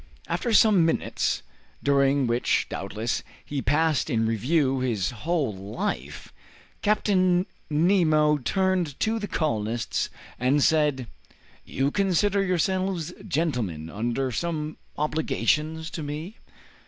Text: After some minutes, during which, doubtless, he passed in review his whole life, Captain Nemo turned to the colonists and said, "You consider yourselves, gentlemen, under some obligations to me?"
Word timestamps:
After 0.25 0.51
some 0.51 0.83
minutes, 0.83 1.43
during 1.83 2.25
which, 2.25 2.65
doubtless, 2.71 3.21
he 3.45 3.61
passed 3.61 4.09
in 4.09 4.25
review 4.25 4.79
his 4.79 5.11
whole 5.11 5.53
life, 5.53 6.33
Captain 6.81 7.45
Nemo 7.69 8.39
turned 8.39 8.99
to 9.01 9.19
the 9.19 9.27
colonists 9.27 10.09
and 10.39 10.63
said, 10.63 11.05
"You 11.65 11.91
consider 11.91 12.43
yourselves, 12.43 13.13
gentlemen, 13.27 13.91
under 13.91 14.31
some 14.31 14.77
obligations 14.97 15.91
to 15.91 16.01
me?" 16.01 16.37